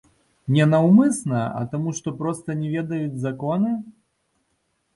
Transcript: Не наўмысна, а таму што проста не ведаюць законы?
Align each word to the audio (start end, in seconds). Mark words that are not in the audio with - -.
Не 0.53 0.65
наўмысна, 0.71 1.41
а 1.59 1.61
таму 1.75 1.93
што 1.99 2.15
проста 2.23 2.57
не 2.63 2.73
ведаюць 2.79 3.21
законы? 3.29 3.77